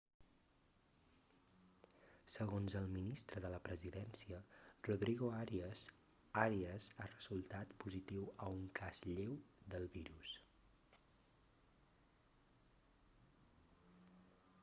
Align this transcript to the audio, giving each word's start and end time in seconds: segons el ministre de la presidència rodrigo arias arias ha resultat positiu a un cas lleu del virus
segons 2.35 2.75
el 2.79 2.87
ministre 2.95 3.43
de 3.43 3.51
la 3.55 3.59
presidència 3.67 4.39
rodrigo 4.87 5.29
arias 5.41 5.83
arias 6.45 6.87
ha 6.97 7.07
resultat 7.11 7.77
positiu 7.85 8.25
a 8.47 8.49
un 8.57 8.65
cas 8.81 9.05
lleu 9.13 9.37
del 9.77 9.87
virus 9.99 10.35